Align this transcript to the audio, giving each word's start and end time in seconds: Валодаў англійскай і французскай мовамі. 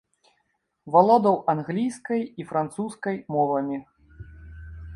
Валодаў 0.95 1.35
англійскай 1.53 2.21
і 2.43 2.47
французскай 2.53 3.15
мовамі. 3.37 3.77